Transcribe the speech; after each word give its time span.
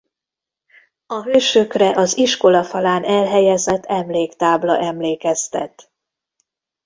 A 1.05 1.21
hősökre 1.23 1.89
az 1.97 2.17
iskola 2.17 2.63
falán 2.63 3.03
elhelyezett 3.03 3.85
emléktábla 3.85 4.77
emlékeztet. 4.79 5.91